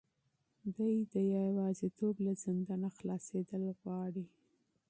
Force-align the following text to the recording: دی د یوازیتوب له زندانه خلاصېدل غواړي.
دی 0.75 0.95
د 1.13 1.15
یوازیتوب 1.35 2.15
له 2.25 2.33
زندانه 2.45 2.89
خلاصېدل 2.97 3.63
غواړي. 3.79 4.25